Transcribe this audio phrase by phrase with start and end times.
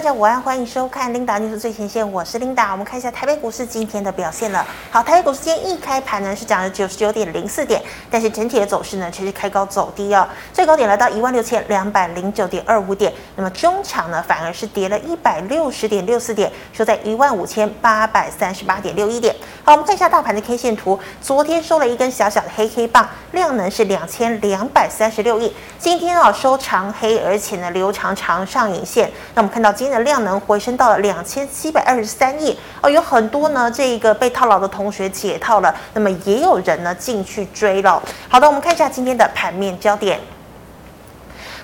[0.00, 2.72] 大家午安，欢迎收看 Linda News 最前线，我是琳达。
[2.72, 4.66] 我们看一下台北股市今天的表现了。
[4.90, 19.36] 好，台北股市今天一开盘呢是涨了九十九点零四点，但是整体的走势呢却是开高走低哦，最高点来到一万六千两百零九点二五点，那么中场呢反而是跌了一百六十点六四点，收在一万五千八百三十八点六一点。
[19.62, 29.70] 好，我们看一下大盘的 K 线图，昨天收了一根小小的黑 K 棒，量能是两千两百三十六亿，今天啊收长黑，而且呢留长长上影线，那我们看到。
[29.80, 38.00] 今天的量能回升到了两千七百二十三亿哦，有很多呢，这个被套牢的同学解套了，那么也有人呢进去追了。
[38.28, 40.20] 好的，我们看一下今天的盘面焦点。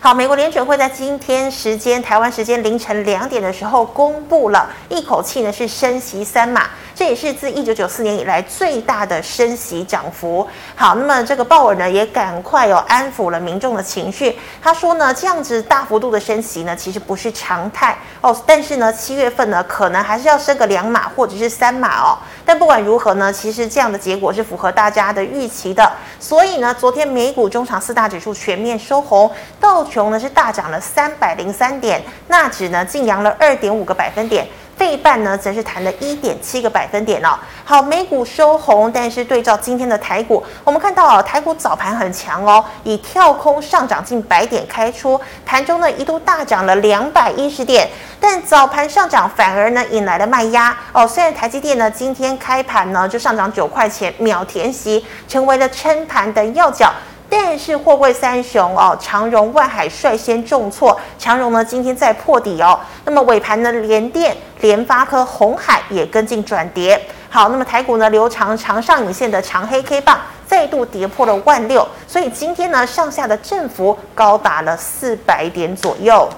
[0.06, 6.66] 好，美国联准会在今天时间台湾时间凌晨两点的时候公布了一口气呢是升息三码。
[6.94, 10.48] 这也是自一九九四年以来最大的升息涨幅。
[10.74, 14.34] 好，那么这个鲍尔呢也赶快哦安抚了民众的情绪。
[14.62, 18.34] 他说呢，这样子大幅度的升息呢，其实不是常态哦。
[18.46, 22.16] 但是呢，七月份呢可能还是要升个两码或者是三码哦。
[22.46, 25.92] 但不管如何呢，其实这样的结果是符合大家的预期的。
[26.18, 34.46] 所以呢，昨天美股中场四大指数全面收红，到琼呢是大涨了三百零三点，纳指呢劲扬了二点五个百分点。
[34.76, 37.30] 费半呢，则是弹了一点七个百分点哦。
[37.64, 47.88] 好，美股收红，但是对照今天的台股，我们看到哦，台股早盘很强哦，以跳空上涨近百点开出，盘中呢一度大涨了两百一十点，
[48.20, 51.08] 但早盘上涨反而呢引来了卖压哦。
[51.08, 56.92] 虽然台积电呢今天开盘呢就上涨九块钱，秒填息，成为了撑盘的要角。
[57.28, 62.78] 但是货柜三雄哦，长荣、万海率先重挫，长荣呢今天再破底哦。
[63.04, 67.00] 那么尾盘呢，联电、联发科、红海也跟进转跌。
[67.28, 76.28] 好，那么台股呢，留长长上影线的长黑 K 棒再度跌破了万六，所以今天呢，上下的振幅高达了四百点左右。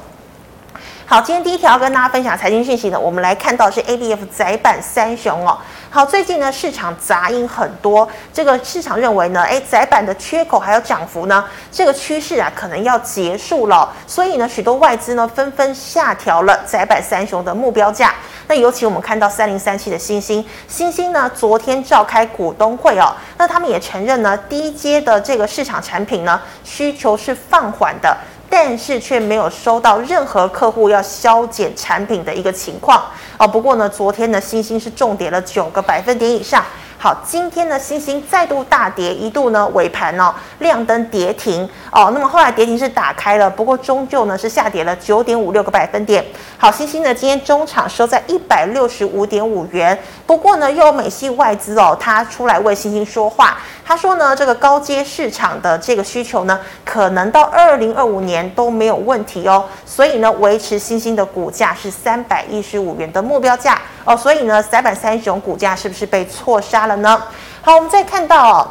[1.05, 5.57] 好，今天第一条跟大家分享财经讯息呢，我们来看到是 ABF 窄板三雄哦。
[5.91, 18.15] 好，最近呢市场杂音很多，这个市场认为呢，哎，窄板的缺口还有涨幅呢，这个趋势啊可能要结束了，所以呢，许多外资呢纷纷下调了窄板三雄的目标价。
[18.49, 28.15] 那尤其我们看到三零三七的欣兴，欣兴呢昨天召开股东会哦，那他们也承认呢，低阶的这个市场产品呢需求是放缓的。
[28.51, 33.05] 但是却没有收到任何客户要削减产品的一个情况
[33.39, 33.47] 哦。
[33.47, 36.65] 不过呢，昨天的星星是重跌了九个百分点以上。
[37.01, 41.63] 好，今天呢，星星再度大跌，一度呢尾盘哦亮灯跌停。
[41.93, 46.25] 哦，那么后来跌停是打开了，不过终究呢是下跌了九点五六个百分点。
[46.57, 63.81] 好，星星呢今天中场收在一百六十五点五元，不过呢又有美系外资哦，他出来为星星说话，他说呢这个高阶市场的这个需求呢，可能到二零二五年都没有问题哦，所以呢维持星星的股价是三百一十五元的目标价。
[64.05, 67.23] 哦，所以呢三百三雄股价是不是被错杀了呢？
[67.63, 68.69] 好，我们再看到哦，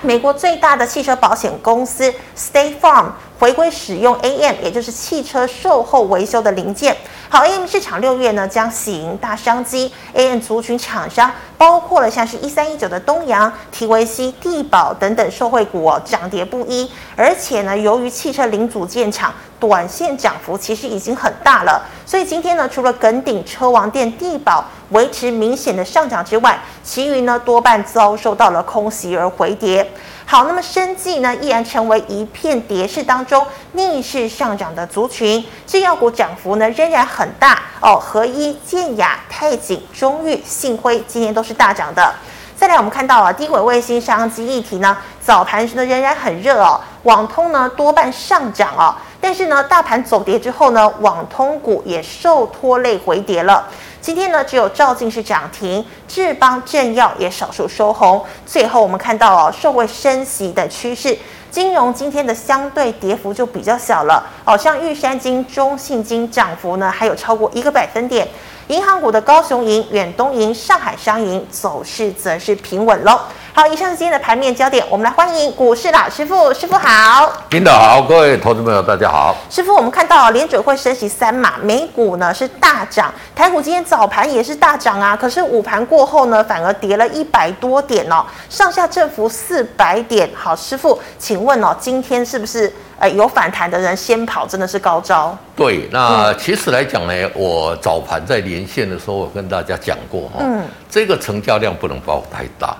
[0.00, 3.06] 美国最大的汽车保险公司 State Farm
[3.40, 6.94] 回归使用 AM，也就是汽车售后维修的零件。
[7.30, 16.90] 好，AM 市场六月呢将喜迎大商机，AM 族群厂商包括了像是一三一九的东阳、提维西、帝宝等等受惠股哦，涨跌不一。
[17.16, 29.90] 而且呢，由于汽车零组件厂短线涨幅其实已经很大了，所以今天呢，除了耿鼎、车王店、地宝维持明显的上涨之外，其余呢多半遭受到了空袭而回跌。
[30.30, 37.96] 好，那么生技呢依然成为一片跌势当中逆势上涨的族群，制药股涨幅呢仍然很大哦。
[37.96, 42.14] 合一、健雅、泰景、中裕、信辉今天都是大涨的。
[42.56, 53.66] 再来，我们看到啊，低轨卫星商机议题呢，早盘时呢仍然很热哦，网通呢多半上涨哦，但是呢大盘走跌之后呢，网通股也受拖累回跌了。
[54.00, 58.24] 今天呢，只有兆进是涨停，智邦、正要也少数收红。
[58.46, 61.16] 最后我们看到哦，受惠升息的趋势，
[61.50, 64.26] 金融今天的相对跌幅就比较小了。
[64.46, 68.26] 哦，像玉山金、中信金涨幅呢，还有超过一个百分点。
[68.68, 73.20] 银行股的高雄银、远东银、上海商银走势则是平稳喽。
[73.52, 77.32] 好，以上是今天的盘面焦点，我们来欢迎股市老师傅，师傅好。
[77.50, 79.36] 领导好，各位投资朋友大家好。
[79.50, 90.30] 师傅，我们看到联准会升息三码，美股呢是大涨，台股今天早盘也是大涨啊，可是午盘过后呢，反而跌了一百多点哦，上下振幅四百点。
[90.32, 95.36] 好，师傅，请问哦，今天是不是呃有反弹的人先跑，真的是高招？
[95.56, 102.76] 对，那其实来讲呢，我早盘在连线的时候，我跟大家讲过哈，嗯，这个成交量不能爆太大。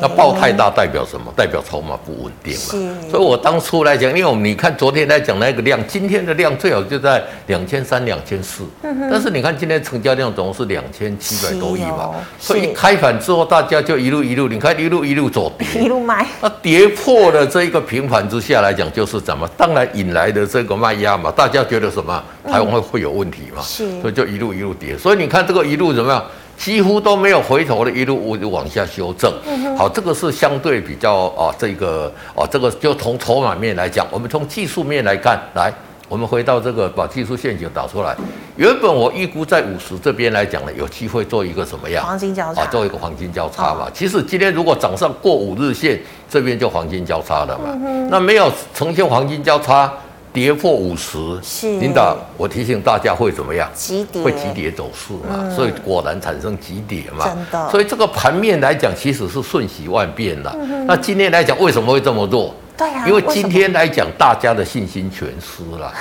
[0.00, 1.32] 那爆太大代表什么？
[1.36, 3.10] 代表筹码不稳定嘛。
[3.10, 8.64] 所以我当初来讲，因为我们你看昨天来讲那个量，今天的量最好就在两千三、两千四。
[9.10, 12.10] 但是你看今天成交量总共是两千七百多亿嘛。
[12.38, 16.26] 所以一开盘之后，大家就一路一路，你看一路一路走跌，一路买。
[16.40, 19.48] 那跌破了这一个平盘之下来讲，就是怎么？
[19.56, 21.30] 当然引来的这个卖压嘛。
[21.30, 22.22] 大家觉得什么？
[22.44, 23.62] 台湾会会有问题嘛？
[23.62, 24.96] 所以就一路一路跌。
[24.96, 26.24] 所以你看这个一路怎么样？
[26.58, 29.32] 几乎都没有回头的，一路往下修正。
[29.76, 35.72] 好，这个是相对比较啊，这个啊，这个就从筹码面来讲，我们从技术面来看，来，
[36.08, 38.16] 我们回到这个把技术陷阱打出来。
[38.56, 42.04] 原本我预估在五十这边来讲呢，有机会做一个什么样？
[42.04, 42.62] 黄金交叉。
[42.62, 43.88] 啊，做一个黄金交叉嘛。
[43.94, 47.72] 其实今天如果涨上过五日线，这边就黄金交叉了嘛。
[48.10, 49.92] 那没有呈现黄金交叉。
[50.38, 53.68] 跌破五十，是领导，我提醒大家会怎么样？
[53.74, 55.40] 急跌，会急跌走势嘛？
[55.40, 57.24] 嗯、所以果然产生急跌嘛？
[57.24, 57.68] 真的。
[57.70, 60.56] 所以这个盘面来讲，其实是瞬息万变的。
[60.56, 62.54] 嗯、那今天来讲，为什么会这么做？
[62.76, 63.08] 对呀、啊。
[63.08, 65.92] 因为今天来讲，大家的信心全失了。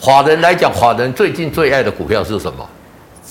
[0.00, 2.66] 法人来讲，法人最近最爱的股票是什么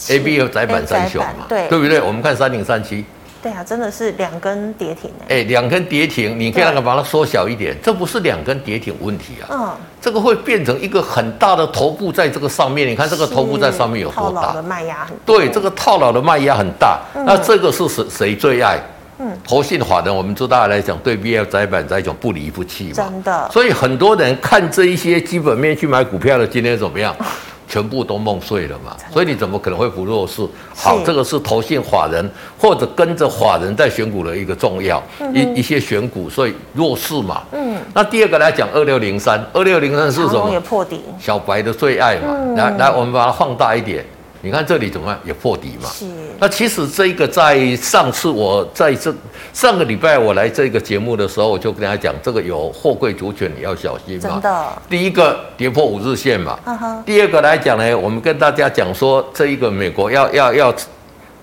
[0.09, 1.47] ？A B F 窄板三雄嘛？
[1.49, 1.99] 对，对不对？
[1.99, 3.03] 我们看三零三七。
[3.45, 5.43] 对啊，真的是两根跌停哎！
[5.43, 9.45] 两根跌停，你可以那个把它缩小一点，对这不是两根跌停问题啊。
[9.51, 12.87] 嗯，这个会变成一个很大的头部在这个上面。
[12.87, 14.41] 你看这个头部在上面有多大？
[14.41, 15.15] 套牢的卖压很。
[15.23, 16.99] 对，这个套牢的卖压很大。
[17.13, 18.81] 嗯、那这个是谁谁最爱？
[19.19, 22.93] 嗯，投信法人，我们知道来讲，对 B F 窄板这种不离不弃嘛。
[22.95, 23.47] 真的。
[23.53, 27.15] 所以很多人看这一些基本面去买股票的，今天怎么样？
[27.67, 30.47] 全部都梦碎了嘛，所以你怎么可能会不弱势？
[30.75, 35.01] 好，这个是投信法人或者跟着法人在选股的一个重要
[35.33, 37.43] 一一些选股，所以弱势嘛。
[37.51, 37.77] 嗯。
[37.93, 40.49] 那第二个来讲，二六零三，二六零三是什么？
[40.51, 41.01] 也破底。
[41.19, 42.33] 小白的最爱嘛。
[42.55, 44.05] 来来，我们把它放大一点。
[44.45, 45.19] 你看这里怎么样？
[45.25, 45.89] 也破底嘛。
[45.89, 46.05] 是。
[46.37, 49.11] 那其实这个在上次我在这
[49.51, 54.21] 上个礼拜我来这个节目的时候，我就跟大家讲，这个有货柜主权你要小心嘛。
[54.21, 54.67] 真的。
[54.87, 56.59] 第一个跌破五日线嘛。
[56.63, 57.03] Uh huh.
[57.03, 60.75] 第二个来讲呢，我们跟大家讲说，这一个美国要要要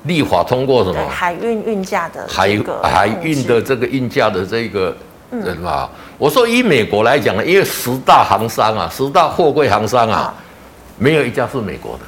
[0.05, 1.09] 立法通过什么？
[1.09, 4.97] 海运运价的海海运的这个运价的这个
[5.33, 5.91] 人嘛。
[5.93, 10.43] 嗯、我说以美国来讲呢，因为十大航商啊，十大货柜航商啊，嗯、
[10.99, 12.05] 没有一家是美国的。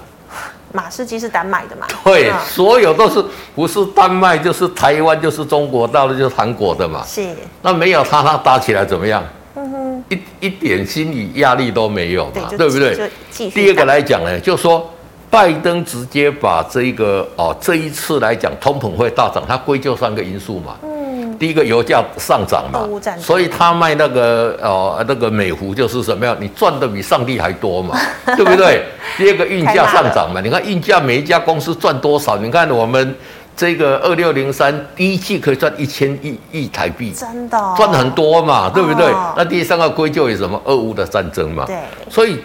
[0.75, 1.87] 马士基是丹麦的嘛？
[2.05, 3.25] 对，嗯、所有都是
[3.55, 7.05] 不是丹麦就是台湾就是中国到了就是韩国的嘛。
[7.06, 7.25] 是。
[7.62, 9.23] 那没有他，他打起来怎么样？
[9.55, 10.05] 嗯哼。
[10.09, 13.09] 一一点心理压力都没有嘛，对，对不对？
[13.50, 14.93] 第二个来讲呢，就说
[15.31, 20.76] 拜登直接把这一个哦这一次来讲通膨会大涨，他归咎三个因素嘛。
[20.82, 20.91] 嗯
[21.39, 22.87] 第一个油价上涨嘛，
[23.19, 27.97] 所以他卖那个哦那个美孚就是什么样，你赚的比上帝还多嘛，
[28.37, 28.85] 对不对？
[29.17, 32.37] 第二个运价上涨嘛，你看运价每一家公司赚多少？
[32.39, 33.15] 你看我们
[33.57, 39.13] 这个二六零三第一季可以赚一千亿亿台币，真的赚很多嘛，对不对？
[39.37, 40.61] 那第三个归咎于什么？
[40.65, 41.77] 俄乌的战争嘛，对，
[42.11, 42.41] 所以。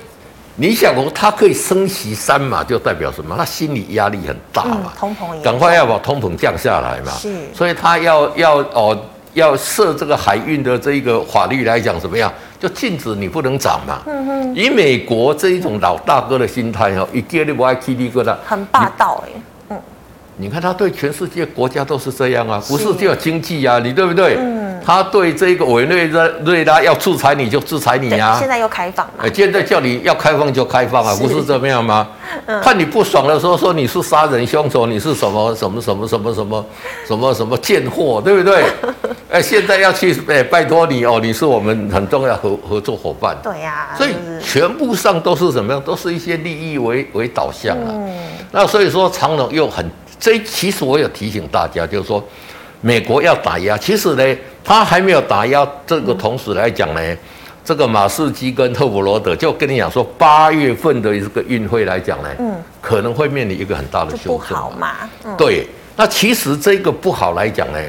[0.60, 3.34] 你想哦，他可以升息三码，就代表什么？
[3.38, 7.14] 他心理压力很大嘛，嗯、通膨赶快要把通膨降下来嘛。
[7.14, 8.98] 是，所以他要要哦，
[9.34, 12.32] 要设这个海运的这一个法律来讲怎么样？
[12.60, 14.02] 就禁止你不能涨嘛。
[14.06, 14.54] 嗯哼。
[14.56, 19.32] 以美国这一种老大哥的心态哦，一给你不爱踢你个的，很霸道哎。
[19.34, 19.42] 嗯。
[20.40, 24.38] 你看他对全世界国家都是这样啊，不是只有经济啊，你对不对？
[24.40, 24.70] 嗯。
[24.86, 26.08] 他对这个委内
[26.44, 29.32] 瑞拉要制裁你就制裁你、啊，现在又开放了。
[29.32, 32.08] 现在叫你要开放就开放啊，不是这么样吗？
[32.46, 36.66] 嗯、看你不爽的时候说你是杀人凶手，你是什么什么什么什么什么
[37.06, 38.64] 什么什么贱货，对不对？
[39.30, 43.38] 哎，现在要去哎，拜托你哦，你是我们很重要合合作伙伴。
[43.44, 45.82] 对呀、啊，所以全部上都是什么样？
[45.84, 47.92] 都是一些利益为为导向啊。
[47.92, 48.10] 嗯、
[48.52, 49.86] 那所以说长隆又很
[50.20, 52.24] 这，其实我有提醒大家，就是说
[52.82, 54.38] 美国要打压，其实呢。
[54.62, 57.18] 他还没有打压这个同时来讲呢，嗯、
[57.66, 65.10] 这个马士基跟特弗罗德就跟你讲说，八月份的这个运会来讲呢，嗯，可能会面临一个很大的修正嘛。
[65.24, 67.80] 嗯、对，那其实这个不好来讲呢，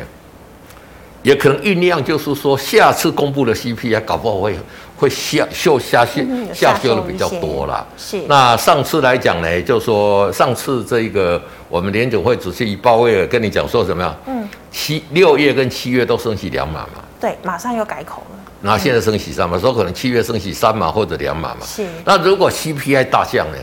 [1.23, 4.57] 也可能酝酿，就是说下次公布的 CPI 搞不好会
[5.01, 7.87] 会下秀下线下修的比较多啦。
[7.97, 8.21] 是。
[8.29, 11.41] 那上次来讲呢，就说上次这个
[11.71, 14.15] 我们联总会主席鲍威尔跟你讲说什么呀？
[14.27, 14.47] 嗯。
[14.71, 17.03] 七六月跟七月都升息两码嘛？
[17.19, 18.39] 对，马上又改口了。
[18.61, 21.65] 那现在升息三码，说可能七月升息三码或者两码嘛？
[21.65, 21.87] 是。
[22.05, 23.59] 那如果 CPI 大降呢？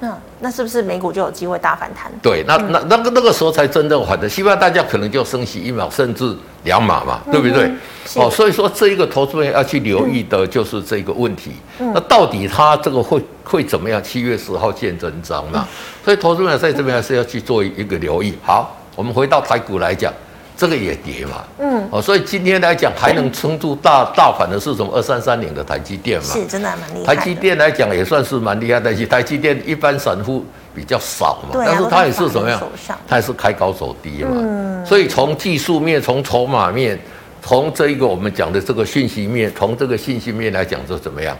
[0.00, 2.10] 那那是不是美股就有机会大反弹？
[2.22, 4.28] 对，那那那个那个时候才真正反的。
[4.28, 7.70] 希望大家可能就升息一秒甚至两码嘛，对不对？
[8.16, 11.52] 哦，所以说这一个投资人要去留意的就是这个问题。
[11.78, 14.02] 那到底它这个会会怎么样？
[14.02, 15.66] 七月十号见真章嘛？
[16.04, 18.34] 所以投资人在这边还是要去做一个留意。
[18.42, 18.78] 好。
[18.96, 20.14] 我们回到台股来讲，
[20.56, 24.90] 这个也跌嘛，嗯，哦，所以今天来讲还能撑住大大盘的是什么？
[24.96, 27.14] 二三三零的台积电嘛，是真的还蛮厉害。
[27.14, 32.60] 台积电来讲也算是蛮厉害的，但是台积电一般散户比较少嘛，但是它也是怎么样？
[33.06, 36.98] 它也是开高走低嘛，嗯，所以从技术面、从筹码面、
[37.40, 41.36] 从这一个我们讲的这个信息面、从这个信息面来讲，就怎么样？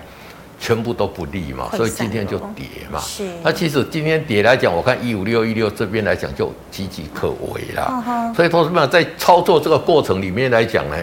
[0.65, 2.99] 全部都不利嘛，所以今天就跌嘛。
[2.99, 3.23] 是。
[3.43, 8.33] 那其实今天跌来讲，我看一五六一六这边来讲就岌岌可危了。
[8.35, 10.97] 所以同志们在操作这个过程里面来讲呢，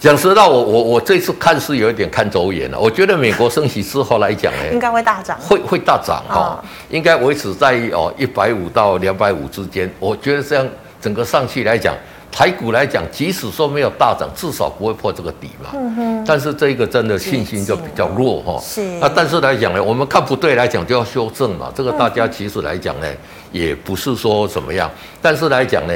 [0.00, 2.80] 讲实话，我我我这次看是有一点看走眼了。
[2.80, 6.60] 我觉得美国升息之后来讲呢， 应该会大涨，会会大涨哈，
[6.90, 9.88] 应该维持在哦一百五到两百五之间。
[10.00, 10.68] 我觉得这样
[11.00, 11.94] 整个上去来讲。
[12.34, 15.70] 台股来讲，即使说没有大涨，至少不会破这个底嘛。
[15.74, 16.24] 嗯哼。
[16.26, 18.60] 但是这个真的信心就比较弱哈。
[18.60, 18.82] 是。
[18.98, 21.72] 那但是来讲呢，我们看不对来讲就要修正嘛。
[21.76, 23.06] 这个大家其实来讲呢，
[23.52, 24.90] 也不是说怎么样。
[25.22, 25.94] 但是来讲呢，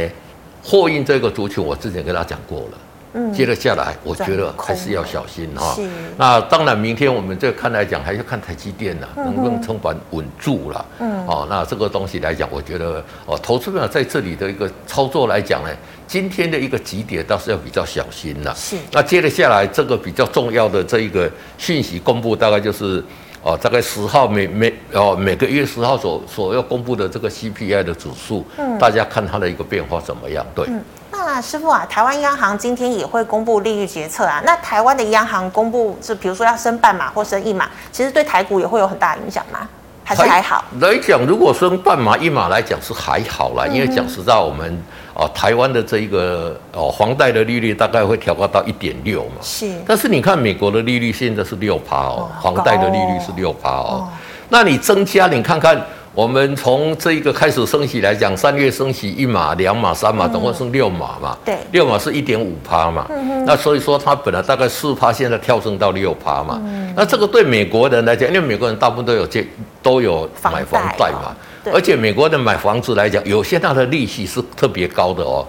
[0.63, 2.79] 货运这个族群，我之前跟他讲过了。
[3.15, 5.75] 嗯，接着下来，我觉得还是要小心哈。
[5.75, 5.89] 是。
[6.17, 10.87] 那当然，明天我们这看来讲，还是看台积电了，能不能撑盘稳住了。
[10.99, 11.27] 嗯。
[11.27, 15.71] 哦，那这个东西来讲，我觉得哦，投资者在这里的一个操作来讲呢，
[16.07, 18.55] 今天的一个急跌倒是要比较小心了。
[18.55, 18.77] 是。
[18.93, 23.03] 那接着下来，这个比较重要的这一个讯息公布，大概就是
[23.43, 30.45] 哦，大概十号每每哦每个月十号所所要公布的这个 CPI 的指数，嗯，大家看它的一个变化怎么样？
[30.55, 30.67] 对。
[30.69, 30.83] 嗯
[31.25, 34.43] 那师傅啊，台湾央行今天也会公布利率决策啊。
[34.45, 39.69] 那台湾的央行公布，就比如说要升半码或升一码，其实对台股也会有很大影响吗？
[40.05, 40.65] 还是还好？
[40.81, 44.83] 来讲，如果升半码一码来讲是还好啦，因为讲实在，我们
[45.13, 49.37] 哦台湾的这一个哦房贷的利率大概会调高到一点六嘛。
[49.43, 49.71] 是。
[49.87, 54.09] 但是你看美国的利率现在是六趴哦，房贷的利率是六趴哦。
[54.49, 55.79] 那你增加，你看看。
[56.19, 61.39] 我们从这一个开始升息来讲，三月升息一码、两码、三码，总共是六码嘛。
[61.45, 63.07] 对，六码是一点五趴嘛。
[63.47, 66.61] 那所以说，它本来大概四趴，现在跳升到六趴嘛。
[66.97, 69.47] 那这个对美国人来讲，因为美国人大部分都有借，
[69.81, 71.33] 都有买房贷嘛。
[71.73, 75.47] 而且美国人买房子来讲，有些它的利息是特别高的哦。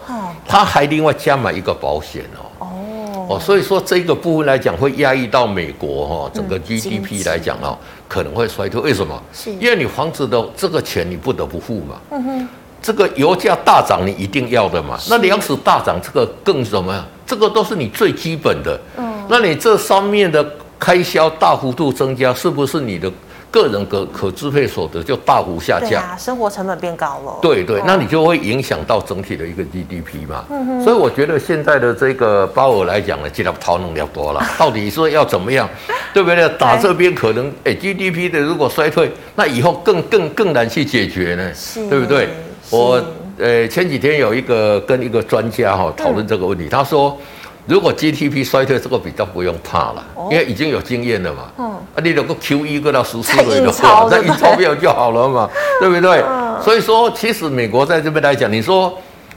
[0.47, 2.45] 他还另外加买一个保险哦。
[3.29, 7.77] 哦，所以说这个部分来讲，会压抑到美国哈整个 GDP 来讲哦。
[8.07, 9.21] 可能会衰退，为什么？
[9.31, 12.01] 是因为你房子的这个钱你不得不付嘛。
[12.09, 12.49] 嗯哼。
[12.81, 14.97] 这个油价大涨你一定要的嘛。
[15.07, 17.05] 那粮食大涨这个更什么呀？
[17.27, 18.79] 这个都是你最基本的。
[18.97, 19.23] 嗯。
[19.29, 20.43] 那你这上面的
[20.79, 23.11] 开销大幅度增加，是不是你的？
[23.51, 27.39] 个人可可支配所得就大幅下降，啊，生活成本变高了。
[27.41, 30.45] 对对，那你就会影响到整体的一个 GDP 嘛。
[30.49, 30.83] 嗯哼。
[30.83, 34.41] 所以我觉得现在的这个鲍尔来讲呢，尽量讨论了多了。
[34.57, 35.67] 到底说要怎么样，
[36.13, 36.47] 对不对？
[36.59, 41.51] 打这边可能哎，GDP 的如果衰退，那以后更更更难去解决呢，
[41.89, 42.29] 对不对？
[42.69, 43.03] 我
[43.39, 47.17] 呃前几天有一个跟一个专家哈讨论这个问题，他说。
[47.69, 51.43] 如果 GDP 衰退，这个比较不用怕了，因为已经有经验了嘛。
[51.59, 51.65] 嗯。
[51.93, 55.47] 啊，你如果 QE 过到十四个月的话，那印钞票就好了嘛，
[55.79, 56.23] 对不对？
[56.63, 58.91] 所以说，其实美国在这边来讲，你说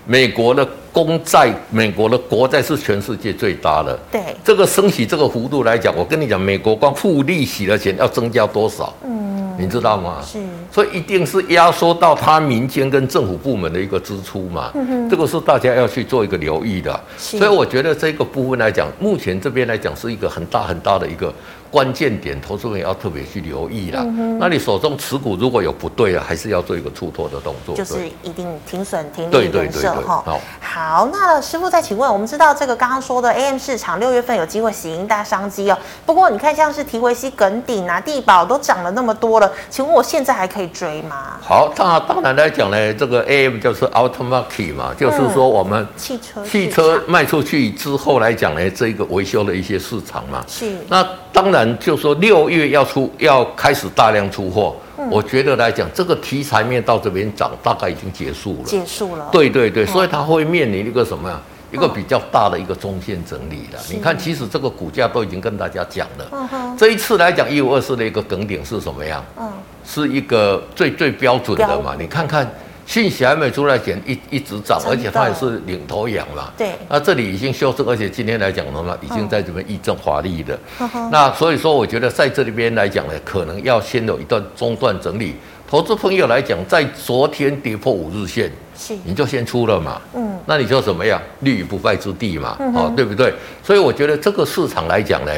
[0.07, 3.99] 美国的公债、美国的国债是全世界最大的。
[4.11, 4.21] 对。
[4.43, 8.93] 这个升息这个幅度来讲，我跟你讲，美国光付利息的钱要增加多少？
[9.05, 9.32] 嗯。
[9.63, 10.17] 你知道吗？
[10.27, 10.41] 是，
[10.73, 14.73] 所以一定是压缩到他民间跟政府部门的一个支出嘛。
[14.75, 17.01] 嗯，这个是大家要去做一个留意的。
[17.17, 21.33] 是，所以我觉得这个部分来讲，目前这边来讲是一个很大很大的一个。
[21.73, 24.03] 关键点，投资人也要特别去留意啦。
[24.05, 27.75] 嗯、那你手中持股如果有不对啊，还是要做一个出脱的动作。
[27.75, 30.23] 就是一定停损停利停设哈。
[30.27, 35.79] 好，好，那师傅再请问，我们知道这个刚刚说的 AM 市场六月份有机会喜迎大商机哦。
[36.05, 41.39] 不过你看，像是提维西、耿鼎啊、地保都涨了那么多了，请问我现在还可以追吗？
[41.41, 50.45] 好，那当然来讲呢，这个 AM 就是 automotive 嘛，就是说我们汽车汽车卖出去之后来讲呢，这个维修的一些市场嘛。
[50.47, 50.77] 是。
[50.89, 51.79] 那当然。
[51.79, 58.65] 就说六月要出要开始大量出货，嗯、我觉得来讲，这个题材面到这边涨，大概已经结束了。
[58.65, 59.29] 结束了。
[59.33, 61.41] 对对对，所以它会面临一个什么呀？
[61.73, 63.81] 一个比较大的一个中线整理了。
[63.91, 66.77] 你看，其实这个股价都已经跟大家讲了。
[66.77, 69.25] 这一次来讲，一五二四的一个梗点是什么样？
[69.41, 69.51] 嗯，
[69.85, 71.97] 是一个最最标准的嘛？
[71.99, 72.47] 你看看。
[72.85, 76.53] 信息还没出来前，一一直涨，而且它也是领头羊嘛。
[76.59, 76.73] 对。
[76.89, 80.59] 那这里已经修正，而且今天来讲的话，已经在这边议正华丽的。
[80.81, 85.35] 嗯、那所以说，我觉得在这里边来讲呢，可能要先有一段中断整理。
[85.69, 90.01] 投资朋友来讲，在昨天跌破五日线，是你就先出了嘛。
[90.15, 90.39] 嗯。
[90.45, 91.21] 那你就怎么样？
[91.41, 92.57] 立于不败之地嘛。
[92.61, 93.33] 嗯、哦，对不对？
[93.63, 95.33] 所以我觉得这个市场来讲呢，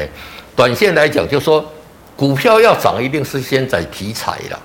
[0.55, 1.63] 短线来讲，就说
[2.17, 4.59] 股票要涨，一定是先在题材了。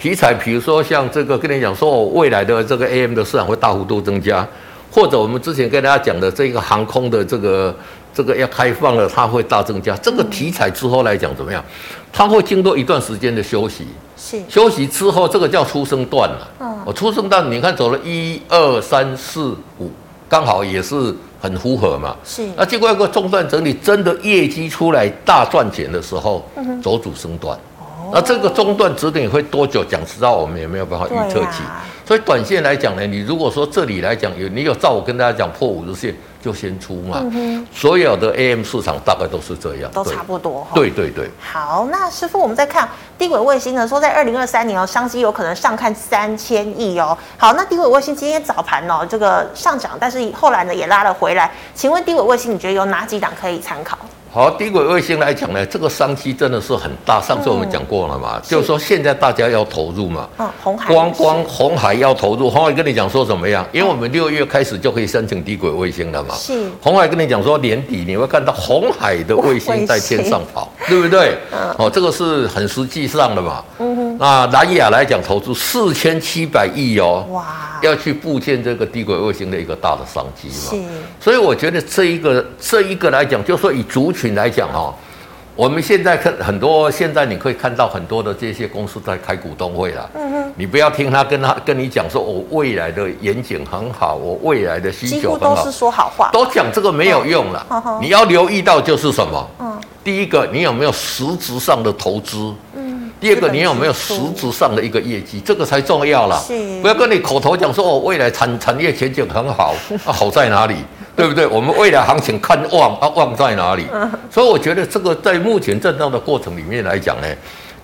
[0.00, 4.46] 题材，比如说像这个，跟你讲说，我未来的这个 AM 的市场会大幅度增加，
[4.90, 7.76] 或者我们之前跟大家讲的这个航空的这个
[8.14, 9.94] 这个要开放了，它会大增加。
[9.98, 11.62] 这个题材之后来讲怎么样？
[12.10, 16.48] 它会经过一段时间的休息，是休息之后，这个叫出生段了。
[16.60, 19.90] 嗯，我初升段，你看走了一二三四五，
[20.30, 22.16] 刚好也是很符合嘛。
[22.24, 22.48] 是。
[22.56, 26.42] 那经过一个中段整理，真的业绩出来大赚钱的时候，
[26.82, 27.58] 走主升段。
[28.12, 29.84] 那这个中段止点会多久？
[29.84, 31.62] 讲实话，我们也没有办法预测起。
[32.06, 36.12] 所以短线来讲呢，你如果说这里来讲有你有照我跟大家讲破五日线
[36.42, 37.22] 就先出嘛。
[37.72, 40.66] 所有的 AM 市场大概都是这样，都差不多。
[40.74, 41.30] 对对对。
[41.40, 47.16] 好，那师傅，我们再看低轨卫星呢，说在二零二三年哦，商机有可能上看三千亿哦。
[47.36, 51.50] 好，那低轨卫星今天早盘哦，这个上涨，但是后来呢也拉了回来。
[51.74, 53.96] 请问低轨卫星，你觉得有哪几档可以参考？
[54.32, 57.20] 好，低轨卫星来讲呢，这个商机真的是很大。
[57.20, 60.28] 上次我们讲过了嘛，嗯、就是说现在大家要投入嘛。
[60.38, 60.94] 嗯，红海。
[60.94, 63.66] 光光红海要投入，红海跟你讲说怎么样？
[63.72, 66.36] 因为我们六月开始就可以申请低轨卫星了嘛。
[66.36, 66.70] 是。
[66.80, 71.36] 红海跟你讲说年底你会看到红海的卫星在天上跑，对不对？
[71.50, 71.74] 嗯。
[71.78, 73.64] 哦，这个是很实际上的嘛。
[73.80, 74.09] 嗯哼。
[74.20, 77.24] 那南亚来讲，投资四千七百亿哦。
[77.30, 77.42] 哇。
[77.80, 80.54] 要去布建这个低轨卫星的一个大的商机嘛？
[80.54, 80.76] 是。
[81.18, 84.94] 所以我觉得这一个这一个来讲，就说以族群来讲哈，
[85.56, 90.10] 我们现在看很多，现在你可以看到很多的这些公司在开股东会了。
[90.12, 90.52] 嗯哼。
[90.54, 95.56] 你不要听他跟他跟你讲说，我未来的前景很好，我未来的需求很好。
[95.56, 96.28] 都是说好话。
[96.30, 97.66] 都讲这个没有用了。
[97.70, 97.98] 嗯。
[98.02, 99.48] 你要留意到就是什么？
[99.60, 99.80] 嗯。
[100.04, 102.52] 第一个，你有没有实质上的投资？
[103.20, 105.38] 第二个，你有没有实质上的一个业绩？
[105.40, 106.42] 这个才重要啦。
[106.80, 109.74] 不要跟你口头讲说哦，未来产产业前景很好，
[110.06, 110.74] 啊，好在哪里？
[111.14, 111.46] 对不对？
[111.46, 113.84] 我们未来行情看旺，啊，旺在哪里？
[114.30, 117.26] 所以我觉得这个在目前震荡的过程里面来讲呢，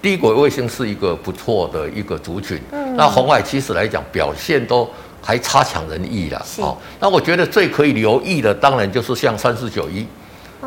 [0.01, 2.59] 低轨卫星是一个不错的一个族群。
[2.97, 4.89] 那红海其实来讲表现都
[5.21, 6.43] 还差强人意啦。
[6.61, 10.07] 哦，那我觉得最可以留意的，当然就是像三四九一，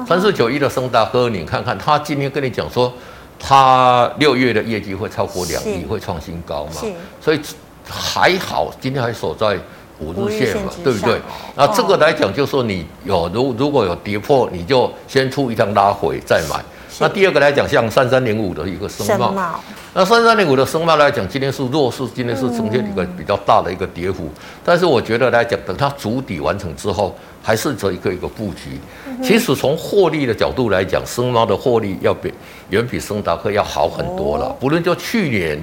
[0.08, 2.94] 三四九一的升大哥，你看看他今天跟你讲说。
[3.40, 6.82] 它六月的业绩会超过两亿，会创新高嘛？
[7.22, 7.40] 所以
[7.90, 9.58] 还好，今天还守在
[10.00, 11.20] 五日线嘛，对不对？
[11.56, 16.64] 那这个来讲，就是说你有如如果有跌破，你就先出一趟拉回再买。
[17.00, 19.34] 那第二个来讲，像三三零五的一个升贸，
[19.94, 24.30] 那三三零五的升贸来讲，今天是弱势，今天是呈现一个比较大的一个跌幅。
[24.64, 28.80] 但是我觉得来讲，等它主底完成之后，还是这一个一个布局。
[29.24, 32.34] 其实从获利的角度来讲，升贸的获利要比
[32.70, 34.50] 远比升达克要好很多了。
[34.60, 35.58] 不论就去年、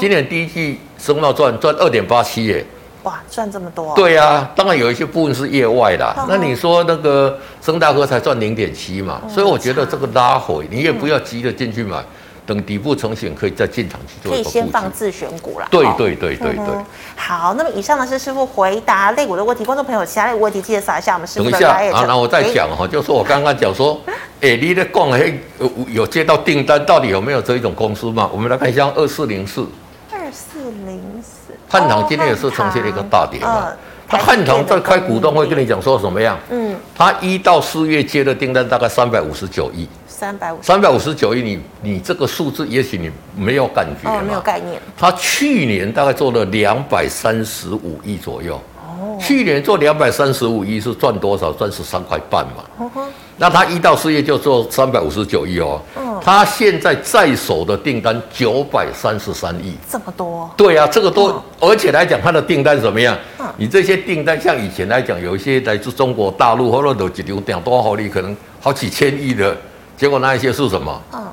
[0.00, 2.64] 今年第一季升贸赚赚二点八七耶。
[3.08, 3.94] 哇，赚这么多！
[3.96, 6.14] 对啊，当然有一些部分是业外的。
[6.28, 9.22] 那你说那个升大科才赚零点七嘛？
[9.26, 12.04] 所以我觉得这个拉回，你也不要急着进去买，
[12.44, 14.30] 等底部成型可以再进场去做。
[14.30, 15.66] 可以先放自选股啦。
[15.70, 16.84] 对对对对对。
[17.16, 21.52] 好，那么以上呢是师傅回答类股的问题，观众朋友其他的问题记得扫一下我们师傅的。
[21.52, 23.98] 等一下啊，那我再讲哈，就是我刚刚讲说，
[24.42, 28.28] 哎，你的逛黑有有接到订单，到底有没有这一种公司嘛？
[28.30, 29.66] 我们来看一下二四零四。
[30.12, 31.37] 二四零四。
[31.68, 33.68] 汉唐今天也是呈现了一个大跌嘛？
[34.10, 36.34] 他汉唐在开股东会跟你讲说什么样？
[36.48, 44.80] 嗯，他一到四月接的订单大概三百五十九亿，三百五三百五十九亿，你你这个数字也许你没有感觉，哦，没有概念。
[44.96, 51.52] 他去年大概做了两百三十五亿左右，哦，去年做两百三十五亿是赚多少？
[51.52, 52.90] 赚十三块半嘛。
[53.38, 60.50] 哦那他一到四月就做三百五十九亿哦，嗯，他现在在手的订单九百三十三亿，这么多？
[60.56, 63.16] 对啊，这个多，嗯，而且来讲他的订单怎么样？
[63.38, 69.56] 嗯，你这些订单像以前来讲，有一些来自中国大陆或者都几流量多好利，可能好几千亿的，
[69.96, 71.00] 结果那一些是什么？
[71.12, 71.24] 嗯，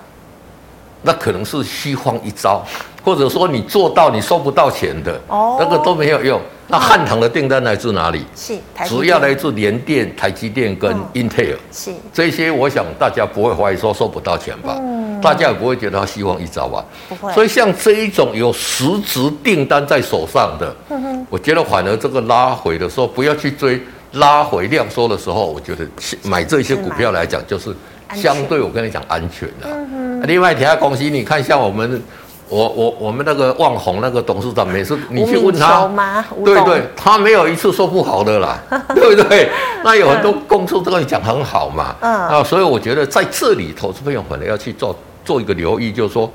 [1.02, 2.64] 那可能是虚晃一招，
[3.06, 6.42] 或者说你做到你收不到钱的，哦，那个都没有用。
[6.68, 8.26] 那汉唐的订单来自哪里？
[8.36, 11.56] 是，主要来自联电、台积电跟 Intel。
[11.72, 14.76] 是，这些我想大家不会怀疑说收不到钱吧？
[14.80, 16.84] 嗯，大家也不会觉得他希望一招吧？
[17.08, 17.32] 不会。
[17.34, 20.76] 所以像这一种有实质订单在手上的，
[21.30, 23.80] 我觉得反而这个拉回的时候不要去追，
[24.14, 25.88] 拉回量缩的时候，我觉得
[26.24, 27.72] 买这些股票来讲就是
[28.16, 29.68] 相对我跟你讲安全的。
[29.68, 32.02] 嗯，另外其他公司你看像我们。
[32.48, 35.90] 我我我们那个旺宏那个董事长，每次 你去问他，
[36.44, 38.62] 对对，他没有一次说不好的啦，
[38.94, 39.50] 对不对？
[39.84, 42.14] 那有很多公司都跟你讲很好嘛，嗯。
[42.28, 46.32] 啊，所以我觉得在这里投资朋友可能要去做做一个留意，就是说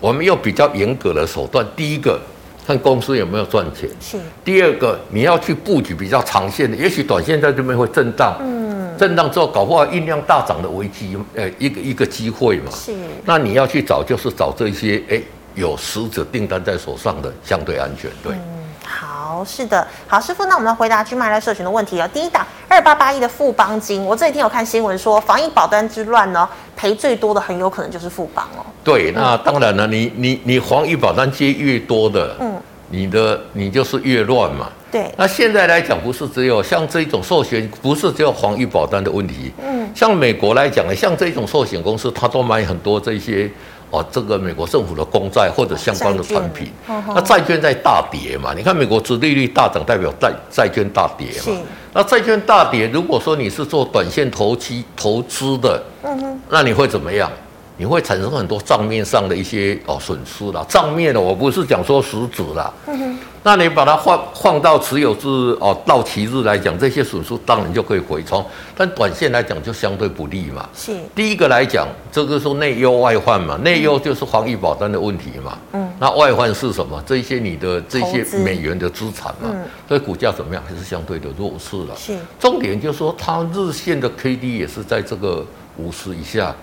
[0.00, 2.20] 我们用比较严格的手段，第一个
[2.66, 12.92] 看公司有没有赚钱，是；第二个你要去布局比较长线的，也许短线在这边会震荡，嗯，震荡之后搞不好酝酿大涨的危机，呃，一个一个机会嘛，是。
[13.24, 15.20] 那你要去找，就是找这些，哎。
[15.54, 18.32] 有实质订单在手上的相对安全，对。
[18.32, 19.44] 嗯，好。
[19.44, 22.08] 是的，好，师傅，那我们来回答 GMoney 社群的问题啊。
[22.14, 28.64] 第一档二八八一的富邦金，我这几天有看新闻说，防疫保单之乱呢，赔最多的很有可能就是富邦哦。
[28.84, 32.56] 对，那当然了，你你你防疫保单接越多的，嗯，
[32.90, 34.68] 你的你就是越乱嘛。
[34.92, 39.52] 对，那现在来讲，不是只有像这种寿险，不是只有防疫保单的问题。
[39.60, 43.50] 嗯，像美国来讲呢，像这种寿险公司，它都买很多这些
[43.94, 46.66] 哦，这个美国政府的公债或者相关的产品。
[46.88, 48.52] 那债券在大跌嘛？
[48.56, 51.56] 你看美国殖利率大涨，代表债债券大跌嘛？
[51.92, 57.30] 那债券大跌，如果说你是做短线投机投资的，嗯，那你会怎么样？
[57.76, 62.72] 你会产生很多账面上的一些哦损失啦，账面的我不是讲说实质啦。
[62.86, 65.28] 嗯哼，那你把它换换到持有至
[65.60, 68.44] 哦到期日来讲，这些损失当然就可以回冲，
[68.76, 70.68] 但短线来讲就相对不利嘛。
[70.72, 70.96] 是。
[71.16, 75.58] 第一个来讲，这个说内忧外患嘛，内忧就是防疫保单的问题嘛。
[75.72, 75.90] 嗯。
[75.98, 77.02] 那外患是什么？
[77.04, 81.96] 这些你的这些美元的资产嘛，嗯，所以股价怎么样还是相对的弱势了。
[81.96, 82.16] 是。
[82.38, 85.44] 重点就是说，它日线的 K D 也是在这个。
[85.76, 86.54] 五十以下，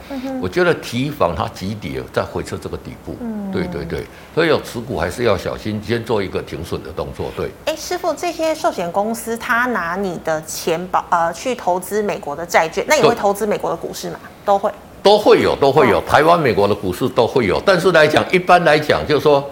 [0.42, 3.16] 我觉得提防它急跌再回撤这个底部。
[3.20, 7.32] 嗯，对对对，所以有持股还是要小心，先做一个停损的动作。
[7.36, 14.20] 对，哎，师傅，这些寿险公司他拿你的钱保呃去投资美国的债券，那也会投资美国的股市吗？
[14.46, 14.72] 都会，
[15.04, 17.62] 都会有，都会有，台湾、美国的股市都会有。
[17.66, 19.44] 但是来讲，一般来讲，就是说，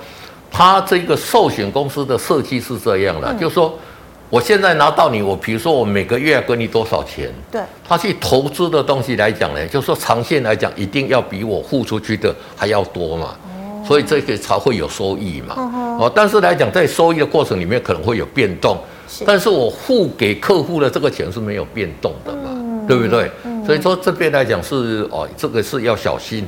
[0.50, 3.78] 它这个寿险公司的设计是这样的，就是说。
[4.30, 7.34] 我现在拿到你，我比如说我每个月要给你多少钱？
[7.52, 13.36] 对，他去投资的东西来讲呢，就是说长线来讲，一定要比我付出去的还要多嘛。
[13.46, 15.56] 哦，所以这个才会有收益嘛。
[16.00, 18.78] 哦，但是来讲，在收益的过程里面可能会有变动，
[19.26, 23.32] 但是我付给客户的这个钱是没有变动的嘛，对不对？
[23.66, 26.48] 所以说这边来讲是哦，这个是要小心。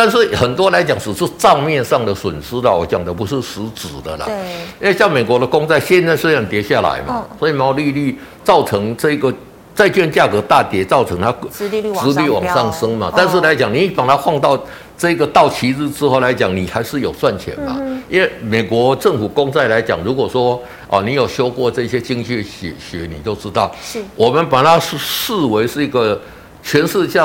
[0.00, 4.24] 但是很多来讲只是账面上的损失啦，我讲的不是实质的啦。
[4.24, 4.34] 对，
[4.80, 9.30] 因为像美国的公债现在虽然跌下来嘛，所以毛利率造成这个
[9.74, 11.90] 债券价格大跌，造成它殖利率
[12.30, 13.12] 往上升嘛。
[13.14, 14.58] 但是来讲，你把它放到
[14.96, 17.76] 这个到期日之后来讲，你还是有赚钱嘛。
[18.08, 20.58] 因为美国政府公债来讲，如果说
[20.88, 26.18] 哦，你有修过这些经济学学，你就知道，是我们把它是视为是一个
[26.62, 27.20] 全世界。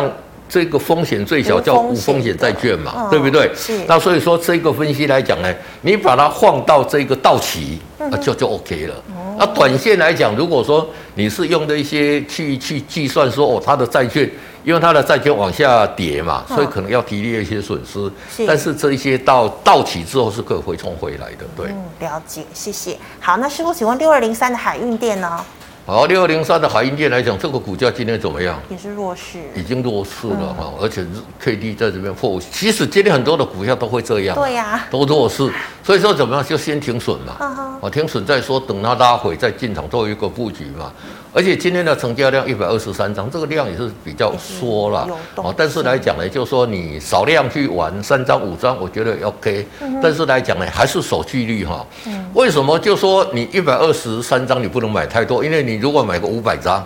[0.47, 3.51] 这个风险最小叫无风险债券嘛，哦、对不对？
[3.55, 3.79] 是。
[3.87, 8.95] 那所以说这个分析来讲呢，你把它放到这个到期，那、嗯、就就 OK 了。
[9.15, 14.29] 哦、那短线来讲，如果说你是用的一些去去计算说哦，它的债券，
[14.63, 18.11] 因为它的债券往下跌嘛，所以可能要提列一些损失。
[18.35, 18.45] 是。
[18.45, 21.67] 但是这一些到到期之后是可以回冲回来的，对。
[21.67, 22.97] 嗯，了解，谢谢。
[23.19, 25.43] 好，那师傅，请问六二零三的海运店呢？
[25.87, 28.59] 好，六二零三的海运店来讲，这个股价今天怎么样？
[28.71, 31.05] 也是弱势，已经弱势了哈，嗯、而且
[31.39, 32.41] K D 在这边破。
[32.51, 35.47] 其实今天很多的股票都会这样，对呀、啊，都弱势。
[35.83, 40.91] 所以说怎么样，就先停损嘛，啊停损再说，等它拉回再进场做一个布局嘛。
[41.31, 45.01] 而且今天的成交量一百二十三张，这个量也是比较缩了
[45.35, 45.53] 啊。
[45.55, 49.67] 但是来讲呢，就是说你少量去玩三张五张，我觉得 OK。
[50.01, 51.85] 但是来讲呢，还是守纪律哈。
[52.33, 52.79] 为什么？
[52.79, 56.85] 就说你一百二十三张你不能买太多，因为你如果买个五百张，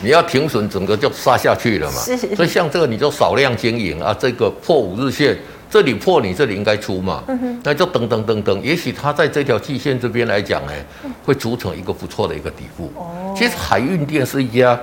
[0.00, 1.98] 你要停损，整个就杀下去了嘛。
[2.36, 5.36] 所以像这个你就少量经营啊，这个破五日线。
[5.70, 10.72] 这里破你这里应该出嘛，嗯、那就等等等等，也许它在这条季线这边来讲呢，
[11.22, 12.90] 会组成一个不错的一个底部。
[12.96, 14.80] 哦，其实海运店是一家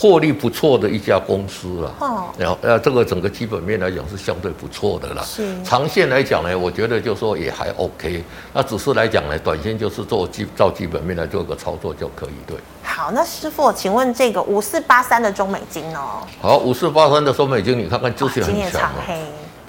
[0.00, 1.94] 获利不错的一家公司了。
[1.98, 5.22] 哦，然后呃，这个整个基本面来讲是相对不错的啦。
[5.22, 8.24] 是，长线来讲呢，我觉得就说也还 OK。
[8.54, 12.32] 那只是来讲呢，短线就是做基照基本面来做个操作就可以。
[12.46, 12.56] 对。
[12.82, 16.26] 好，那师傅，请问这个五四八三的中美金哦？
[16.40, 19.04] 好，五四八三的中美金，你看看就是很强啊。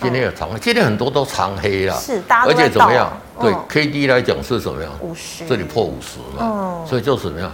[0.01, 3.11] 今天有长黑，今天很多都长黑了，是，而且怎么样？
[3.39, 4.91] 对，K D 来讲是怎么样？
[5.01, 7.51] 五十，这里破五十嘛，所以就怎么样？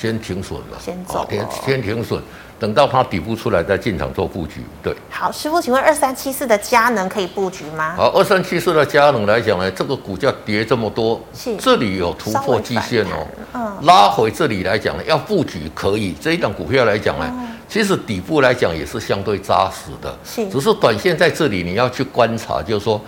[0.00, 2.18] 先停损了，先走，先先停损，
[2.58, 4.62] 等到它底部出来再进场做布局。
[4.82, 7.94] 对，好，师傅，请问二三七四的佳能可以布局吗？
[7.96, 17.30] 好，二三七四的佳能来讲呢，这个股价跌这么多，是，这里有突破季线哦，嗯，拉回这里来讲呢，要布局可以，这一档股票来讲呢。
[17.68, 23.00] 其实底部来讲也是相对扎实的，是，只是短线在这里你要去观察，就是说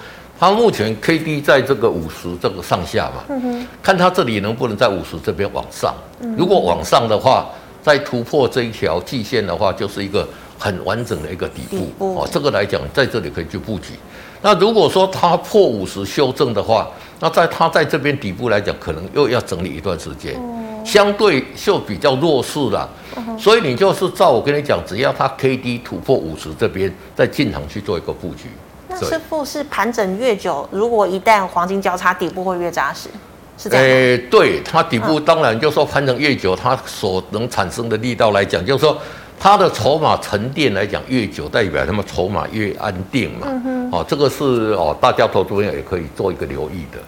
[0.43, 5.95] 它目前 K D 在这个五十这个上下嘛，嗯，看它这里能不能在五十这边往上，
[6.37, 7.49] 如果往上的话，
[7.81, 10.29] 再突破这一条季线的话，就是一个
[10.59, 13.93] 很完整的一个底部，底部哦，这个来讲在这里可以去布局。
[14.43, 20.35] 那如果说它破五十修正的话，那在它在这边底部来讲，可能又要整理一段时间。
[20.37, 22.91] 嗯相对就比较弱势了，
[23.39, 28.49] 所以你就是照我跟你讲，只要它 K D 突破五十这边，再进场去做一个布局。
[28.93, 33.09] 那师傅是盘整越久，如果一旦黄金交叉底部会越扎实？
[33.57, 33.85] 是这样。
[33.85, 38.99] 哎，对，它底部当然就是说盘整越久，它所能产生的力道来讲，就是说
[39.39, 43.47] 它的筹码沉淀来讲越久，代表他们筹码越安定嘛。
[43.65, 43.91] 嗯。
[43.91, 46.99] 哦，这个是哦，大家投资人也可以做一个留意的。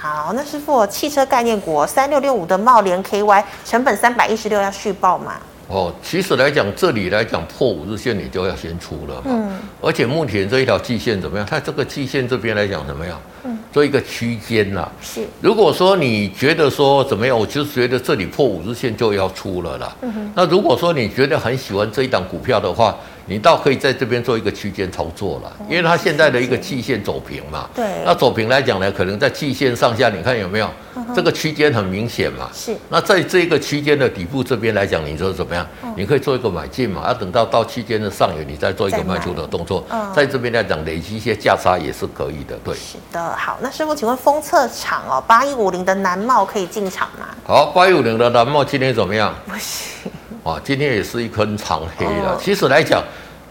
[0.00, 5.34] 好，那师傅，汽车概念股三六六五的茂联 KY 成本三百一十六要续报吗？
[5.68, 9.22] 哦，其实来讲，这里来讲破五日线，你就要先出了嘛。
[9.26, 9.58] 嗯。
[9.80, 11.46] 而且目前这一条季线怎么样？
[11.48, 13.20] 它这个季线这边来讲怎么样？
[13.44, 13.58] 嗯。
[13.72, 14.90] 做一个区间啦。
[15.00, 15.26] 是。
[15.40, 19.96] 如果说你觉得说怎么样，我就觉得这里破五日线就要出了啦。
[20.02, 20.32] 嗯哼。
[20.36, 27.68] 那如果说你觉得很喜欢这一档股票的话，你倒可以在这边做一个区间操作了，因为它现在的一个季线走平嘛。
[27.74, 27.84] 对。
[28.04, 30.70] 那走平来讲呢，可能在季线上下，你看有没有？
[31.14, 32.48] 这个区间很明显嘛。
[32.52, 32.76] 是。
[32.88, 35.66] 那在这个区间的底部这边来讲，你说怎么样？
[35.96, 39.84] 你可以做一个买进嘛，啊，等到到区间的上缘，你再做一个卖出的动作。
[39.90, 40.12] 嗯。
[40.14, 42.74] 在这边来讲，累积一些价差也是可以的，对。
[42.74, 47.26] 是的，好，那师傅，请问封测厂哦，八一五零的南茂可以进场吗？
[47.46, 49.34] 好，八一五零的南茂今天怎么样？
[49.46, 50.12] 不行。
[50.44, 52.38] 啊，今天也是一根长黑了。
[52.38, 53.02] 其实来讲，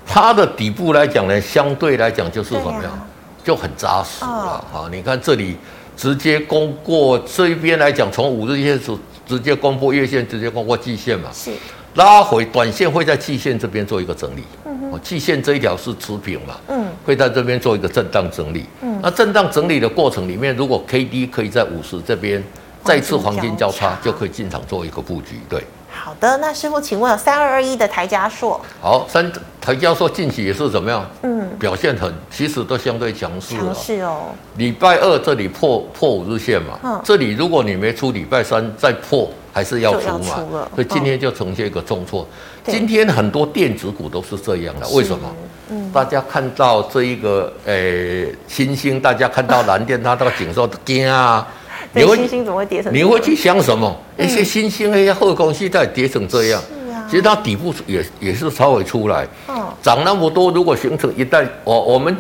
[0.06, 3.08] 它的底部来讲呢，相对来讲就是怎么样，
[3.43, 4.63] 就很扎实了。
[4.71, 5.58] 啊，你看这里
[5.97, 11.29] 直接攻过这一边来讲，从五日线直直接攻破月线，直接攻过季线嘛。
[11.34, 11.51] 是。
[11.95, 14.43] 拉回短线会在季线这边做一个整理。
[14.65, 14.99] 嗯哼。
[15.01, 16.56] 季线这一条是持平嘛。
[16.67, 16.86] 嗯。
[17.06, 18.65] 会在这边做一个震荡整理。
[18.82, 18.99] 嗯。
[19.01, 22.43] 那震荡整理的过程里面，如果 K D 可以在五十这边
[22.84, 25.39] 再次黄金交叉，就可以进场做一个布局。
[25.49, 25.63] 对。
[25.93, 28.60] 好的，那师傅，请问有三二二一的台加硕？
[28.82, 31.06] 好，三台加硕近期也是怎么样？
[31.21, 33.56] 嗯，表现很，其实都相对强势。
[33.56, 34.23] 强势哦。
[34.58, 40.36] 礼拜二这里破破五日线嘛，嗯，这里如果你没出，礼拜三再破还是要出嘛。
[40.36, 42.27] 出所以今天就呈现一个重挫。
[42.65, 45.29] 嗯、今天很多电子股都是这样的，为什么？
[45.69, 51.47] 嗯，大家看到这一个诶，新兴，大家看到蓝电，它这个景色惊啊。
[51.95, 52.91] 你会，星星怎么会跌成？
[52.93, 53.95] 你会去想什么？
[54.17, 62.15] 一些新兴那些后公司在跌成这样，是啊，其实它底部也也是稍微出来，哦，涨那么多，如果形成一旦，我我们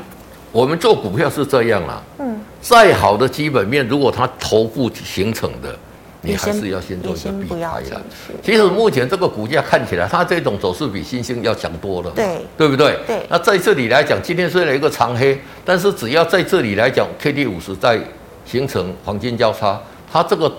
[0.51, 5.75] 我们做股票是这样啦，嗯，再好的基本面，如果它头部形成的，
[6.21, 8.01] 你还是要先做一个避开的。
[8.43, 12.99] 其实目前这个股价看起来，它这种走势比新兴要强多了，对，对不对？
[13.07, 13.25] 对。
[13.27, 17.99] 那在这里来讲，今天虽然一个长黑，但是只要在这里来讲，K D 五十在。
[18.45, 19.79] 形成黄金交叉，
[20.11, 20.51] 它这个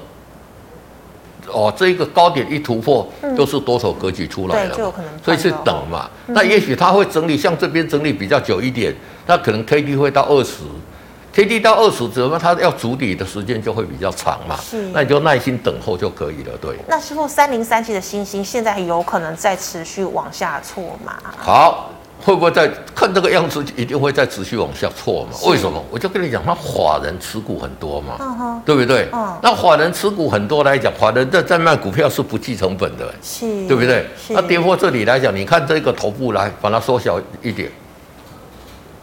[1.53, 4.75] 哦，这一个高点一突破，就是多头格局出来了，
[5.23, 6.09] 所以是等嘛。
[6.27, 8.95] 那也许它会整理，像这边整理比较久一点，
[9.27, 10.63] 那可能 K D 会到二十
[11.35, 14.59] ，K D 到二十，怎么它要筑底的时间就会比较长嘛？
[14.93, 16.57] 那你就耐心等候就可以了。
[16.61, 16.77] 对。
[16.89, 21.15] 那师傅，三零三七的星星现在有可能再持续往下挫嘛？
[21.37, 21.91] 好。
[22.25, 25.37] 会不会再看这个样子，一定会再持续往下挫嘛？
[25.47, 25.85] 为什么？
[25.91, 29.07] 我就跟你讲，他法人持股很多嘛，嗯、对不对？
[29.13, 34.07] 嗯、那法人持股很多来讲，法人在在卖股票是不计成本的，是，对不对？
[34.19, 37.71] 是那跌破这里来讲，你看这个头部来把它缩小一点，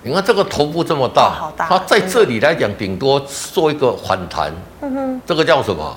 [0.01, 3.19] 你看这个头部这么大，哦、大它在这里来讲，顶多
[3.53, 5.95] 做一个反弹，嗯、哼这个叫什么？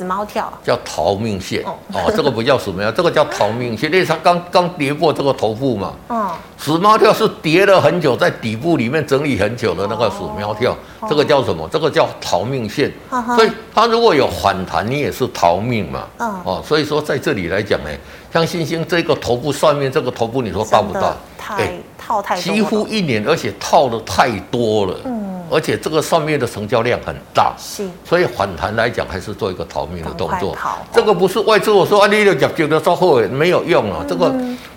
[0.00, 2.90] 死猫跳叫逃命线哦，哦，这个不叫什么呀？
[2.96, 5.92] 这个叫逃命线，因为它刚刚跌破这个头部嘛。
[6.08, 11.68] 哦，死猫跳是跌了很久，在底部里面整理很久的那个死猫跳，哦、这个叫什么？
[11.70, 12.90] 这个叫逃命线。
[13.10, 16.04] 哦、所以它如果有反弹，你也是逃命嘛。
[16.16, 17.90] 哦，哦，所以说在这里来讲呢，
[18.32, 21.14] 像星星这个头部上面这个头部，你说大不大？
[21.36, 24.96] 太套太多，几乎一年，而且套的太多了。
[25.04, 25.39] 嗯。
[25.50, 30.56] 而且这个上面的成交量很大，是，所以反弹来讲还是做一个逃命的动作。
[30.92, 34.32] 这个不是外资我说啊，你的讲觉得稍后没有用啊，这个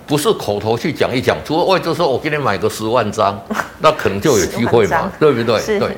[0.07, 1.37] 不是口头去讲一讲。
[1.45, 3.39] 除了外资说我给你买个十万张，
[3.79, 5.59] 那可能就有机会嘛，对不对？
[5.59, 5.97] 是对。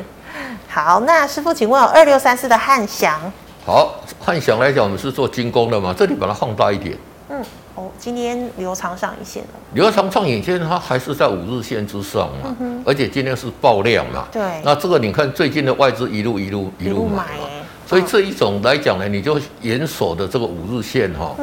[0.67, 3.19] 好，那师傅，请问有二六三四的汉翔？
[3.65, 6.97] 好，汉翔来讲，我们是做军工的嘛，这里把它放大一点。
[7.77, 7.83] 嗯。
[7.83, 9.49] 哦，今天留长上影线了。
[9.73, 14.27] 留长上影线，它还是在五日线之上嘛，嗯、而且今天是爆量嘛。
[14.31, 14.41] 对。
[14.63, 17.47] 那这个你看，最近的外资一路一路一路买嘛。
[17.87, 21.35] 所以这一种来讲呢，你就严守的这个五日线哈，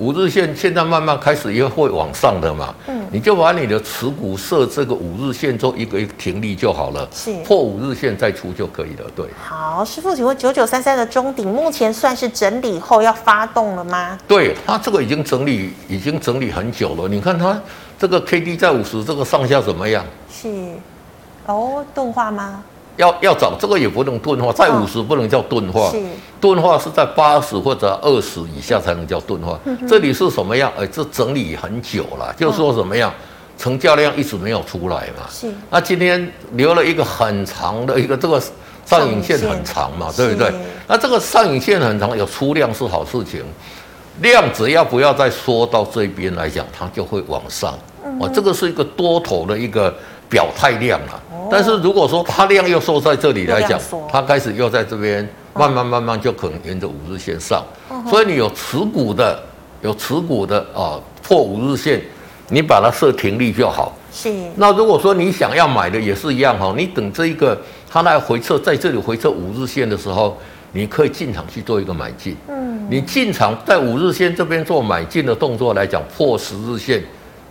[0.00, 9.26] 五日线现在慢慢开始也会往上的嘛，嗯你就把你的持股设这个五日线做一个一个停利就好了，是破五日线再出就可以了，对。
[9.38, 14.18] 好，师傅，请问九九三三的中顶目前算是整理后要发动了吗？
[14.26, 17.60] 对，它这个已经整理已经整理很久了，你看它
[17.98, 20.02] 这个 K D 在五十，这个上下怎么样？
[20.32, 20.48] 是，
[21.44, 22.62] 哦，钝化吗？
[23.00, 25.90] 要要涨，这个也不能钝化，在五十不能叫钝化，
[26.40, 29.58] 钝、哦、化是在八十或者二十以下才能叫钝化。
[29.64, 30.70] 嗯、这里是什么样？
[30.78, 33.12] 哎，这整理很久了，哦、就是说什么样，
[33.56, 35.26] 成交量一直没有出来嘛。
[35.30, 35.50] 是。
[35.70, 38.40] 那今天留了一个很长的一个这个
[38.84, 40.52] 上影线很长嘛，对不对？
[40.86, 43.42] 那这个上影线很长，有出量是好事情，
[44.20, 47.72] 量只要不要再缩到这边来讲，它就会往上。
[48.18, 49.94] 哦，这个是一个多头的一个
[50.30, 51.20] 表态量啊。
[51.50, 57.62] 但是如果说它量又收在这里来讲，它开始又在这边慢慢慢慢就可能沿着五日线上。
[58.08, 59.42] 所以你有持股的，
[59.82, 62.00] 有持股的啊，破五日线，
[62.48, 63.92] 你把它设停利就好。
[64.12, 64.32] 是。
[64.54, 70.38] 那如果说你想要买的也是一样哈，你等这一个它来回撤，在这里回撤五日线的时候，
[70.72, 72.36] 你可以进场去做一个买进。
[72.48, 72.86] 嗯。
[72.88, 77.02] 你进场在五日线这边做买进的动作来讲，破十日线。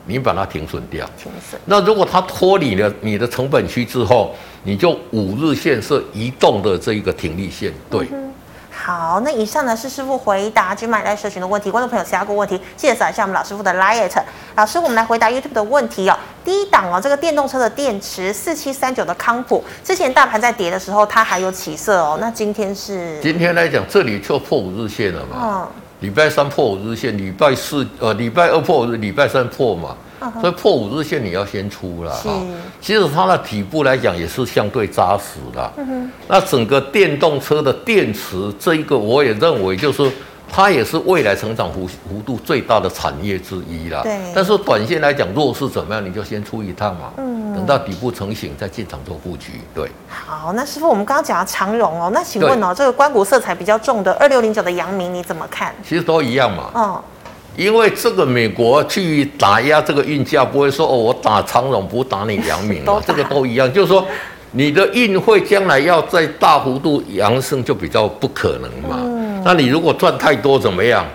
[0.10, 1.62] 你把它停损掉，停损。
[1.66, 8.08] 那如果它脱离了你的成本区之后，你就五日线是移动的这一个停利线，对。
[8.12, 8.34] 嗯、
[8.72, 11.70] 好，那以上呢是师傅回答只买来社群的问题。
[11.70, 14.12] 观众朋友，其他个问题，记得扫一下我们老师傅的 Light。
[14.56, 16.18] 老师，我们来回答 YouTube 的问题哦。
[16.44, 22.18] 第一档哦，这个电动车的电池四七三九的康普，之前大盘在跌的时候，它还有起色哦。
[22.20, 23.20] 那今天是？
[23.22, 25.36] 今天来讲，这里就破五日线了嘛。
[25.42, 25.68] 嗯。
[26.00, 30.42] 礼拜三破五日线，礼拜四呃礼拜二破五日，礼拜三破嘛，uh.
[30.42, 32.42] 所以破五日线你要先出了哈。
[32.80, 35.72] 其实它的底部来讲也是相对扎实的。
[35.78, 36.08] Uh.
[36.28, 40.10] 那整个电动车的电池这一个，我也认为就是。
[40.52, 44.02] 它也是未来成长幅幅度最大的产业之一啦。
[44.04, 44.18] 对。
[44.34, 47.12] 但是短线来讲，弱势怎么样，你就先出一趟嘛。
[47.18, 47.54] 嗯。
[47.54, 49.62] 等到底部成型再进场做布局。
[49.74, 49.90] 对。
[50.08, 55.74] 好，那师傅，我们刚刚讲到长荣哦，那请问哦，对这个关谷色彩比较重的二六零九的阳明，你怎么看？
[55.88, 56.70] 其实都一样嘛。
[56.74, 57.04] 哦。
[57.56, 64.06] 因为这个美国去打压这个运价，不会说哦，我打长荣不打你阳明啊， 打这个都一样，就是说
[64.52, 68.98] 你的运会将来要在大幅度扬升，就比较不可能嘛。
[69.02, 71.06] 嗯那你如果赚太多怎么样？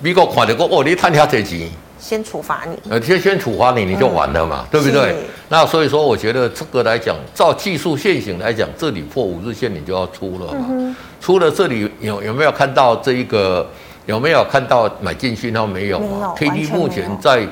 [0.00, 2.78] 美国垮的过哦，你贪下这钱，先处罚你。
[2.90, 5.16] 呃，先先处罚你，你就完了嘛，嗯、对不对？
[5.48, 10.66] 那所以说，我觉得这个来讲，照技术线型来讲，这里破五日线你就要出了嘛。
[10.68, 13.66] 嗯、出了这里有有没有看到这一个？
[14.06, 17.44] 有没有看到买进讯号没有嘛？K D 目前在。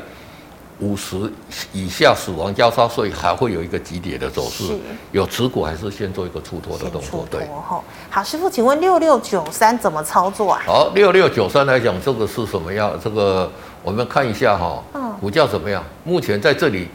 [0.81, 1.17] 五十
[1.73, 4.77] 以下死亡交叉，所以还会有一个急跌的走势。
[5.13, 7.25] 有持股还是先做一个出脱的动作？
[7.31, 7.47] 对。
[8.11, 10.63] 好，师傅，请问六六九三怎么操作啊？
[10.67, 12.91] 好，六六九三来讲，这个是什么样？
[13.03, 13.49] 这个
[13.85, 15.81] 我们看一下哈，嗯，股价怎么样？
[16.03, 16.89] 目前在这里，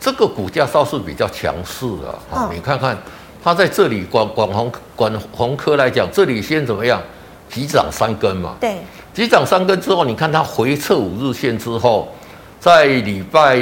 [0.00, 2.48] 这个股价倒是比较强势的啊。
[2.50, 2.96] 你看看
[3.44, 6.98] 它在这里，广广红广红科来讲，这里先怎么样？
[7.50, 8.56] 急涨三根嘛。
[8.58, 8.78] 对。
[9.12, 12.08] 急涨三根之后，你看它回撤五日线之后。
[12.68, 13.58] 在礼拜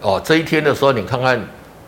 [0.00, 1.36] 哦这一天的时候，你看看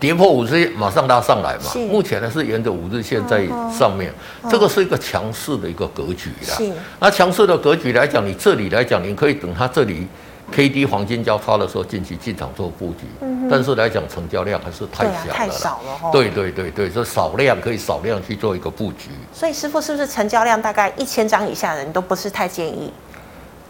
[0.01, 1.73] 跌破五日线，马上拉上来嘛。
[1.89, 4.13] 目前呢是沿着五日线在上面，
[4.51, 6.75] 这个是一个强势的一个格局啦。
[6.99, 10.09] 那强势的格局来讲，你这里来讲，你可以等它这里
[10.51, 13.07] K D 黄金交叉的时候进去进场做布局。
[13.21, 15.33] 嗯、但是来讲，成交量还是太小了。
[15.33, 19.11] 太少了、哦、对对对对，这少量可以少量去做一个布局。
[19.33, 22.93] 所以师傅是不是成交量大概一千张以下的你都不是太建议？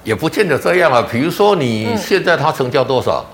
[0.04, 3.24] 也不见得这样啊，比如说你现在它成交多少？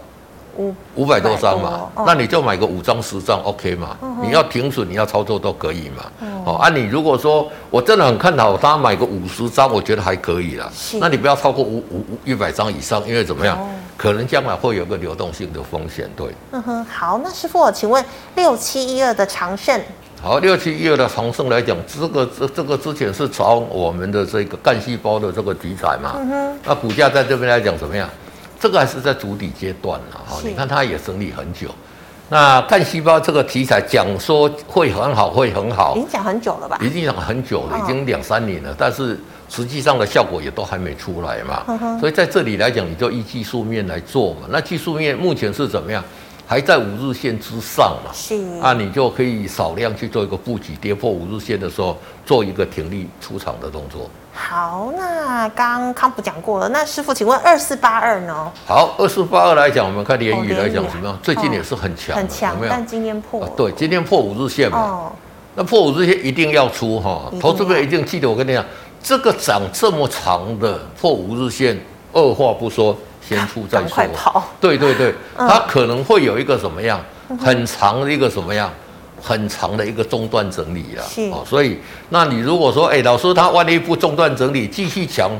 [0.59, 3.95] 五五百多张嘛，那你就买个五张十张 OK 嘛。
[4.23, 6.11] 你要停损，你要操作都可以嘛。
[6.47, 10.67] 哦，啊，你如果说我真的很看好它，买个五十张，我觉得还可以啦。
[10.95, 13.59] 那你不要超过五五一百张以上，因为怎么样？
[13.99, 16.11] 可能将来会有个流动性的风险。
[16.17, 16.29] 对。
[16.53, 18.03] 嗯哼，好，那师傅，请问
[18.35, 19.79] 六七一二的长胜。
[20.27, 26.17] 好，六七一二的长盛来讲，这个这这个之前是炒我们的这个干细胞的这个题材嘛，
[26.65, 28.11] 那股价在这边来讲怎么样？
[28.59, 30.37] 这个还是在筑底阶段了哈。
[30.43, 31.69] 是你看它也整理很久，
[32.29, 36.77] 那干细胞这个题材讲说会很好，会很好，已经讲很久了吧？
[36.83, 39.17] 已经讲很久了，已经两三年了，哦、但是
[39.49, 41.63] 实际上的效果也都还没出来嘛。
[42.01, 44.49] 所以在这里来讲，你就依技术面来做嘛。
[44.51, 46.03] 那技术面目前是怎么样？
[46.47, 48.13] 还在五日线之上嘛？
[48.15, 54.09] 是啊，你就可以少量去做一个布局，跌破五日线的时候做一个挺立出场的动作。
[54.33, 58.53] 好，那刚刚康普讲过了，那师傅，请问二四八二呢？
[58.65, 61.19] 好，二四八二来讲，我们看联宇来讲怎么样？
[61.21, 63.45] 最近也是很强，很强，但今天破。
[63.57, 64.79] 对，今天破五日线嘛。
[64.79, 65.13] 哦。
[65.57, 68.65] 那破五日线一定要出哈，投资者一定记得我跟你讲，
[69.03, 71.77] 这个涨这么长的破五日线，
[72.13, 72.97] 二话不说。
[73.29, 77.01] 先出再说，对对对，它可能会有一个什么样
[77.41, 78.71] 很长的一个什么样
[79.21, 81.03] 很长的一个中断整理啊，
[81.33, 85.31] 哦，所以那你如果说，哎，老师他万一不中断整理，继续强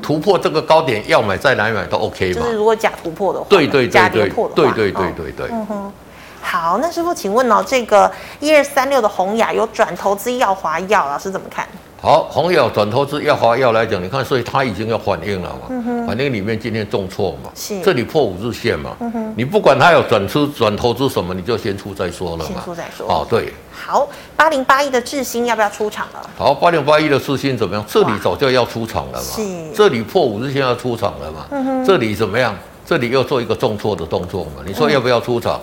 [0.00, 2.40] 突破这个高点，要买再来买都 OK 嘛？
[2.40, 5.48] 就是如果假突破的话，对对对对，对对对对对。
[5.50, 5.92] 嗯哼，
[6.40, 11.68] 好，那师傅请问哦，这个一二三六的宏雅有转投资燿华药，老师怎么看？
[12.04, 23.08] 好，红友转投资耀华药来讲，你看，所以它已经要反应了嘛，嗯、反应里面今天重挫嘛，是这里破五日线嘛，嗯、你不管它有转出转投资什么，你就先出再说了嘛，先出再说。
[23.08, 23.50] 哦，对。
[23.72, 26.28] 好，八零八一的智新要不要出场了？
[26.36, 27.82] 好，八零八一的智新怎么样？
[27.88, 29.42] 这里早就要出场了嘛，是。
[29.74, 32.54] 这里破五日线要出场了嘛，嗯、这里怎么样？
[32.84, 35.58] 这里又做一个重挫的动作嘛，你说要不要出场？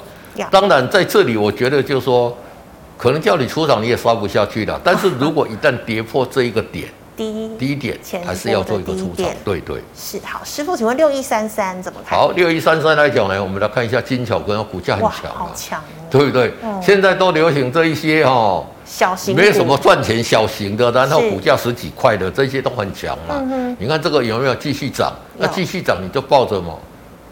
[0.50, 2.36] 当然，在这里我觉得就是说。
[3.02, 6.88] 可能叫你出场你也刷不下去了，但是如果一旦跌破这一个点，
[7.18, 9.82] 低低点还是要做一个出场，对对。
[9.98, 12.20] 是好，师傅，请问六一三三怎么看？
[12.20, 16.54] 好，六一三三来讲呢，我们来看一下金巧根股价很强好强哦，对不对？
[16.62, 23.34] 嗯、现在都流行这一些哈、哦，小型没有什么赚钱小型的，然后股价十几块的这些都很强嘛。
[23.50, 25.12] 嗯、你看这个有没有继续涨？
[25.40, 26.76] 那继续涨你就抱着嘛，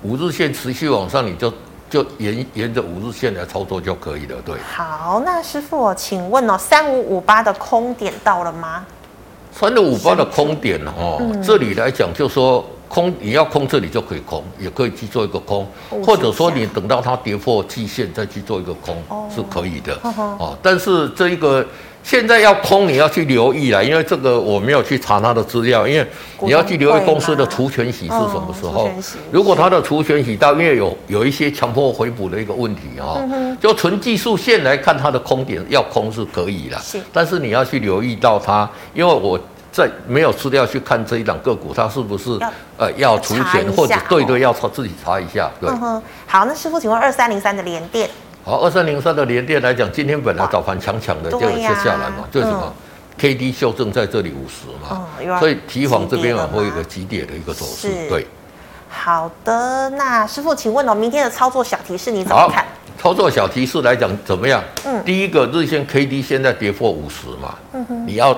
[0.01, 1.53] 五日线持续往上你就。
[1.89, 4.55] 就沿沿着五日线来操作就可以了，对。
[4.75, 8.85] 好，那师傅，请问哦，三五五八的空点到了吗？
[9.51, 15.67] 三五五八的空点哦，嗯、这里来讲就说空，你要空这里就可以空，也可以去做一个空，
[16.05, 19.93] 或者说你等到它跌破季线再去做一个空，哦、是可以的。
[20.03, 21.65] 哦，哦，但是这一个。
[22.01, 26.07] 现在要空，你要去留意了，因为这个我没有去查他的资料，因为
[26.39, 28.89] 你要去留意公司的除权息是什么时候。
[29.31, 33.21] 如果它的除权息到，因为有有一些强迫回补的一个问题啊，
[33.61, 36.77] 就纯技术线来看，它的空点要空是可以的，
[37.13, 39.39] 但是你要去留意到它，因为我
[39.71, 42.31] 在没有资料去看这一档个股，它是不是
[42.77, 45.51] 呃要除权或者对对要查自己查一下。
[45.61, 45.69] 对，
[46.25, 48.09] 好，那师傅，请问二三零三的联电。
[48.43, 52.73] 好，二三零三的联电来讲，今天本来早盘强强的，就有接下来嘛，就是什么
[53.17, 55.05] ？K D 修正在这里五十嘛，
[55.39, 57.89] 所以提防这边啊会有一个急跌的一个走势。
[58.07, 58.25] 对，
[58.87, 62.65] 好的，那师傅，请问哦，明天的操作小提示你怎么看？
[62.97, 64.63] 操作小提示来讲怎么样？
[64.85, 68.35] 嗯，第一个日线 K D 现在跌破五十嘛，嗯哼，你要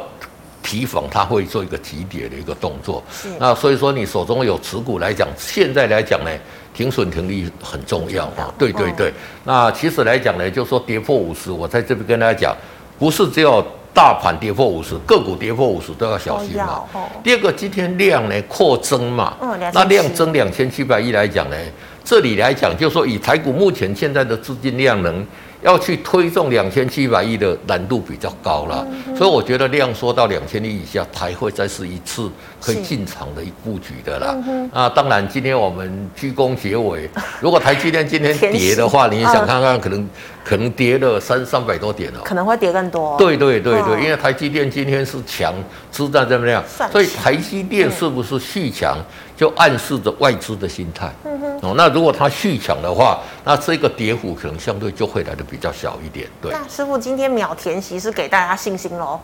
[0.61, 3.01] 提防它会做一个急跌的一个动作。
[3.11, 6.31] 是，那所以说你手中有持股来讲，现在来讲呢？
[6.73, 9.13] 停损停利很重要啊，对对对。
[9.43, 12.55] 那其实来讲呢，就是说跌破五十，我在这边跟大家讲，
[12.97, 16.83] 不是只有大盘跌破五十，个股跌破五十都要小心嘛。
[17.23, 19.35] 第二个，今天量呢扩增嘛，
[19.73, 21.55] 那量增两千七百亿来讲呢，
[22.03, 25.25] 这里来讲就是说以台股目前现在的资金量能。
[25.61, 34.35] 要去推动两千七百亿的难度比较高了，嗯、所以我觉得量缩到两千亿以下才会再是一次可以进场的一布局的啦。
[34.47, 37.09] 嗯、啊，当然今天我们鞠躬结尾，
[37.39, 40.07] 如果台积电今天 跌的话，你想看看可能。
[40.43, 43.15] 可能跌了三三百多点哦，可能会跌更多。
[43.17, 45.53] 对对对对，因为台积电今天是强，
[45.91, 46.63] 支撑怎么样？
[46.91, 48.97] 所以台积电是不是续强，
[49.37, 51.11] 就暗示着外资的心态。
[51.25, 51.59] 嗯哼。
[51.61, 56.27] 哦，那如果它续强的话，那这个跌幅可能相对就会来的比较小一点。
[56.41, 56.51] 对。
[56.51, 59.19] 那师傅今天秒填息是给大家信心喽？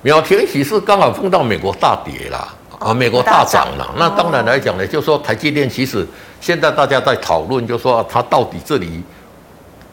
[0.00, 2.48] 秒填息是刚好碰到美国大跌啦，
[2.78, 3.94] 啊，美国大涨了。
[3.98, 6.06] 那当然来讲呢，就是说台积电其实
[6.40, 9.02] 现在大家在讨论，就是说它到底这里。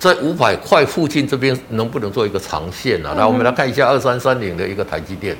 [0.03, 3.15] 在五百块附近这边能不能做一个长线呢、啊？
[3.15, 5.33] 来，我们来看一下二三三零的一个台积电。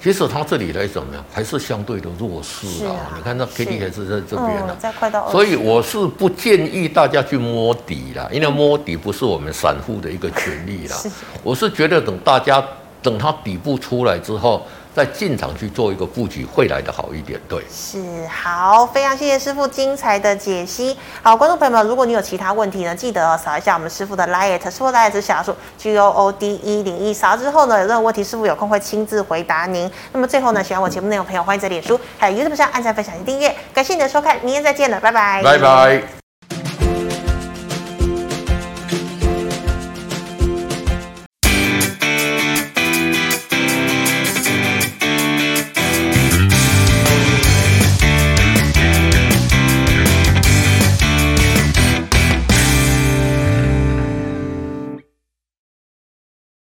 [0.00, 2.94] 其实它这里来怎么样，还是相对的弱势啊。
[3.16, 4.76] 你看那 K D 还是在这边呢、
[5.10, 5.26] 啊。
[5.32, 10.96] 所以我是不建议大家去摸底啦，因为摸底不是我们散户的一个权利啦。
[11.42, 12.64] 我是觉得等大家
[13.02, 14.64] 等它底部出来之后。
[14.94, 17.40] 再进场去做一个布局，会来的好一点。
[17.48, 20.96] 对，是好，非常谢谢师傅精彩的解析。
[21.20, 29.90] 好，观众朋友们，如果你有其他问题呢，记得扫一下我们师傅的 liet，师傅 LINE 是小数 G O O D 一零一，扫之后呢，有任何问题，师傅有空会亲自回答您。
[30.12, 33.54] 那么最后呢，喜欢我节目内容的朋友，欢迎在脸书还有 YouTube 上按赞、分享及订阅。
[33.72, 36.23] 感谢你的收看，明天再见了，拜拜，拜拜。